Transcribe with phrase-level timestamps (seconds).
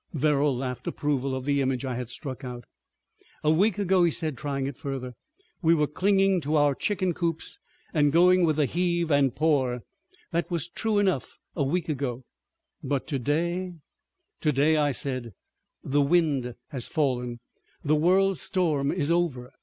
[0.15, 2.65] Verrall laughed approval of the image I had struck out.
[3.43, 5.13] "A week ago," he said, trying it further,
[5.61, 7.59] "we were clinging to our chicken coops
[7.93, 9.83] and going with the heave and pour.
[10.31, 12.23] That was true enough a week ago.
[12.83, 13.75] But to day———?"
[14.39, 15.33] "To day," I said,
[15.83, 17.39] "the wind has fallen.
[17.85, 19.51] The world storm is over.